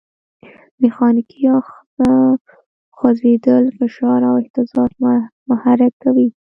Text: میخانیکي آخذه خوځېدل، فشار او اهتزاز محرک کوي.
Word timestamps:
میخانیکي 0.81 1.41
آخذه 1.59 2.09
خوځېدل، 2.95 3.63
فشار 3.77 4.19
او 4.29 4.35
اهتزاز 4.41 4.91
محرک 5.49 5.93
کوي. 6.03 6.27